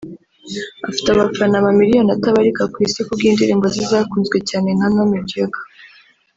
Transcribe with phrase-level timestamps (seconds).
[0.87, 5.63] afite abafana amamiliyoni atabarika ku Isi ku bw’indirimbo ze zakunzwe cyane nka ’No Mediocre’